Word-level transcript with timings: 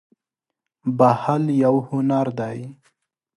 •بښل 0.97 1.43
یو 1.63 1.75
هنر 1.89 2.27
دی. 2.39 2.59